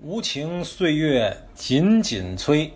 [0.00, 2.72] 无情岁月紧紧催，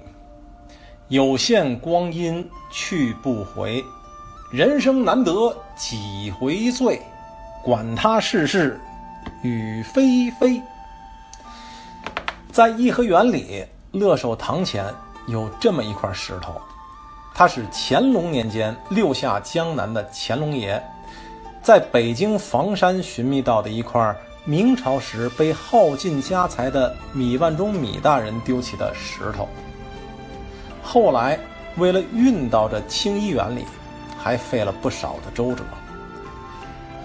[1.06, 3.80] 有限光阴去不回。
[4.50, 7.00] 人生难得几回醉，
[7.62, 8.80] 管他世事
[9.44, 10.60] 雨霏霏。
[12.50, 14.84] 在颐和园里，乐寿堂前
[15.28, 16.60] 有这么一块石头，
[17.32, 20.82] 它是乾隆年间六下江南的乾隆爷
[21.62, 24.12] 在北京房山寻觅到的一块
[24.44, 29.48] 明朝时被耗尽家财的米万中米大人丢弃的石头。
[30.82, 31.38] 后来
[31.76, 33.64] 为了运到这清漪园里，
[34.18, 35.62] 还费了不少的周折。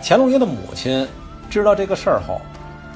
[0.02, 1.08] 乾隆爷的母亲
[1.48, 2.42] 知道这个事儿后，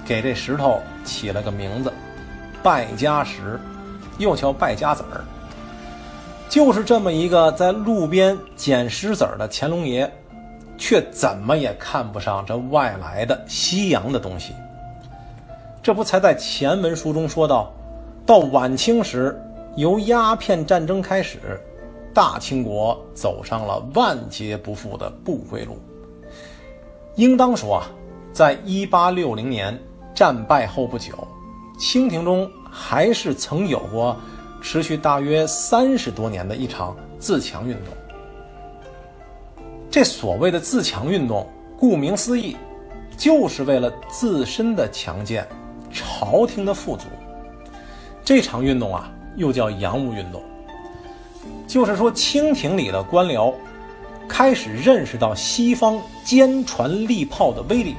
[0.04, 1.94] 给这石头起了个名字——
[2.64, 3.60] 败家石，
[4.18, 5.24] 又叫败家子儿。
[6.50, 10.12] 就是这么一个在路边捡石子儿的乾隆爷，
[10.82, 14.52] 却怎么也看不上这外来的西洋的东西。
[15.80, 17.72] 这不才在前文书中说到，
[18.26, 19.40] 到晚清时，
[19.76, 21.38] 由鸦片战争开始。
[22.16, 25.78] 大清国走上了万劫不复的不归路。
[27.16, 27.86] 应当说啊，
[28.34, 29.80] 在一八六零年
[30.16, 31.14] 战败后不久，
[31.80, 34.18] 清廷中还是曾有过
[34.62, 37.94] 持续大约三十多年的一场自强运动。
[39.92, 41.46] 这所谓的自强运动，
[41.78, 42.56] 顾名思义，
[43.18, 45.46] 就是为了自身的强健，
[45.92, 47.08] 朝廷的富足。
[48.24, 50.42] 这场运动啊，又叫洋务运动。
[51.68, 53.54] 就是说，清廷里的官僚
[54.30, 57.98] 开始认识到西方坚船利炮的威力，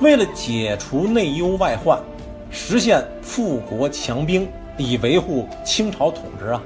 [0.00, 2.02] 为了解除内忧外患，
[2.50, 6.60] 实现富国强兵，以维护清朝统治啊，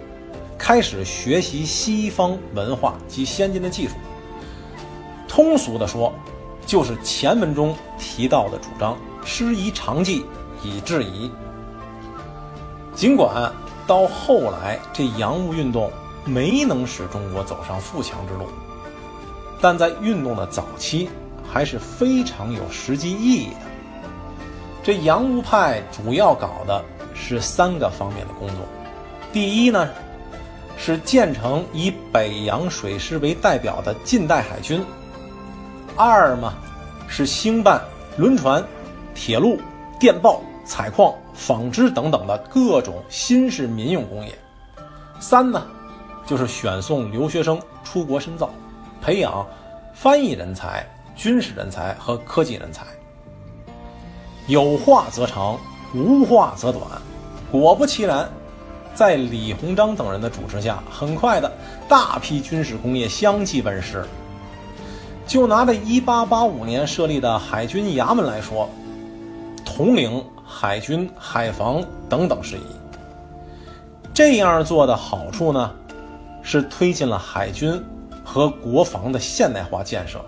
[0.71, 3.95] 开始学习西方文化及先进的技术。
[5.27, 6.13] 通俗的说，
[6.65, 10.25] 就是前文中提到的主张“师夷长技
[10.63, 11.29] 以制夷”。
[12.95, 13.53] 尽管。
[13.85, 15.91] 到后来，这洋务运动
[16.25, 18.45] 没能使中国走上富强之路，
[19.61, 21.11] 但在运动的早期
[21.53, 23.57] 还是非常有实际意义的。
[24.85, 28.59] 这洋务派主要搞的是三个方面的工作：
[29.33, 29.89] 第一呢，
[30.83, 34.81] 是建成以北洋水师为代表的近代海军；
[35.95, 36.55] 二嘛，
[37.07, 37.81] 是兴办
[38.17, 38.65] 轮船、
[39.15, 39.59] 铁路、
[39.99, 40.41] 电报。
[40.63, 44.33] 采矿、纺织等等的各种新式民用工业。
[45.19, 45.67] 三呢，
[46.25, 48.51] 就是选送留学生出国深造，
[49.03, 49.45] 培养
[49.93, 52.87] 翻译人才、军事人才和科技人才。
[54.47, 55.59] 有话则长，
[55.93, 56.85] 无话则短。
[57.51, 58.31] 果不其然，
[58.95, 61.51] 在李鸿章等人的主持下，很快的
[61.89, 64.05] 大批军事工业相继问世。
[65.27, 68.69] 就拿这1885年设立的海军衙门来说，
[69.65, 70.25] 统领。
[70.53, 72.63] 海军、海防等等事宜，
[74.13, 75.71] 这样做的好处呢，
[76.43, 77.81] 是推进了海军
[78.25, 80.21] 和国防的现代化建设。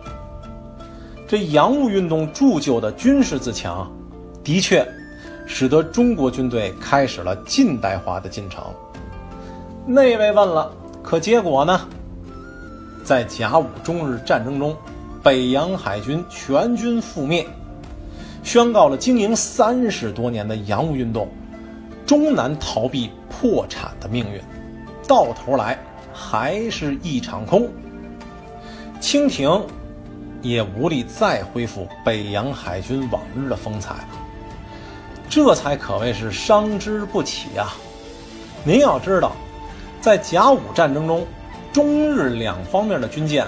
[1.27, 3.91] 这洋务运动铸就的军事自强，
[4.45, 4.87] 的确
[5.47, 8.65] 使得中国军队开始了近代化的进程。
[9.87, 10.73] 那位问了，
[11.03, 11.81] 可结果呢？
[13.05, 14.77] 在甲午中日战争中，
[15.23, 17.47] 北洋海军全军覆灭。
[18.45, 21.29] 宣告了经营三十多年的洋务运动
[22.05, 24.41] 终难逃避破产的命运，
[25.07, 25.79] 到头来
[26.13, 27.69] 还是一场空。
[29.01, 29.65] 清廷
[30.43, 33.95] 也无力再恢复北洋海军往日的风采，
[35.35, 37.75] 这才可谓是伤之不起啊！
[38.65, 39.33] 您要知道，
[39.99, 41.27] 在甲午战争中，
[41.73, 43.47] 中日两方面的军舰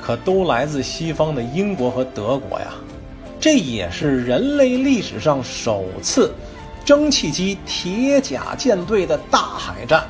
[0.00, 2.68] 可都来自西方的英国和德国呀。
[3.38, 6.32] 这也是人类历史上首次
[6.82, 10.08] 蒸汽机铁甲舰队的大海战。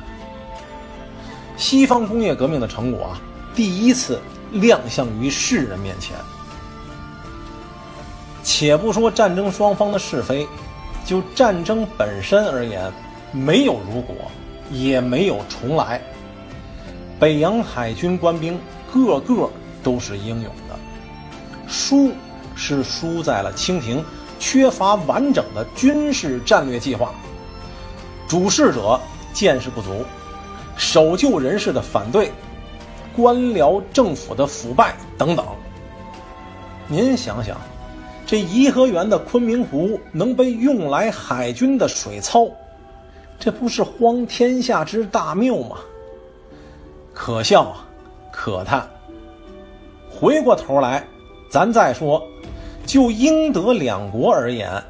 [1.57, 3.21] 西方工业革命的成果啊，
[3.53, 4.21] 第一次
[4.53, 6.15] 亮相于世人面前。
[8.41, 10.47] 且不说战争双方的是非，
[11.05, 12.91] 就战争本身而言，
[13.31, 14.15] 没有如果，
[14.71, 16.01] 也没有重来。
[17.19, 18.59] 北洋海军官兵
[18.91, 19.49] 个个
[19.83, 20.77] 都是英勇的，
[21.67, 22.11] 输。
[22.55, 24.05] 是输在了清廷
[24.37, 27.11] 缺乏完整的军事战略计划，
[28.27, 29.01] 主事者
[29.33, 30.05] 见识不足，
[30.77, 32.31] 守旧人士的反对，
[33.15, 35.43] 官僚政府的腐败等等。
[36.87, 37.57] 您想想，
[38.33, 42.47] 这颐和园的昆明湖能被用来海军的水操，
[43.37, 45.77] 这不是荒天下之大谬吗？
[47.13, 47.85] 可笑啊，
[48.31, 48.89] 可叹。
[50.09, 51.05] 回过头来，
[51.47, 52.19] 咱再说。
[52.87, 54.83] 就英德两国而言，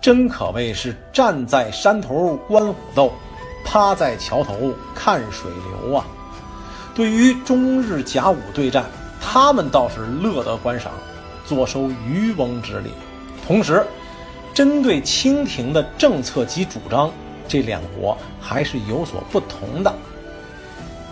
[0.00, 3.12] 真可谓是站在山头观虎斗，
[3.64, 6.04] 趴在桥头看水流啊！
[6.96, 8.86] 对于中日甲午对战，
[9.20, 10.90] 他们倒是乐得观赏，
[11.48, 12.90] 坐收渔翁之利。
[13.46, 13.82] 同时，
[14.52, 17.10] 针对清廷的政策及主张，
[17.48, 19.90] 这两国还是有所不同的。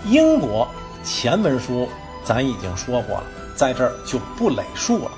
[0.05, 0.69] 英国
[1.03, 1.89] 前文书
[2.23, 3.25] 咱已经说过了，
[3.55, 5.11] 在这儿就不累述了。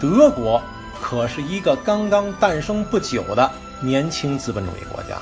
[0.00, 0.62] 德国
[1.02, 3.50] 可是一个刚刚诞生不久的
[3.82, 5.18] 年轻资本主义国家。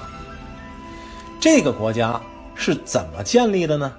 [1.41, 2.21] 这个国家
[2.55, 3.93] 是怎么建立的呢？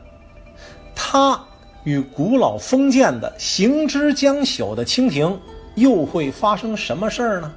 [0.96, 1.44] 它
[1.84, 5.40] 与古老封建的行之将朽的清廷
[5.76, 7.52] 又会发生什么事儿呢？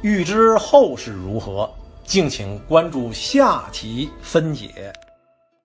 [0.00, 1.68] 欲知后事如何，
[2.04, 4.92] 敬请关注下集分解。